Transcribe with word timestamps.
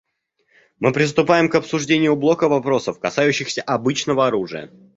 Мы 0.79 0.93
приступаем 0.93 1.47
к 1.47 1.53
обсуждению 1.53 2.15
блока 2.15 2.49
вопросов, 2.49 2.99
касающихся 2.99 3.61
обычного 3.61 4.25
оружия. 4.25 4.71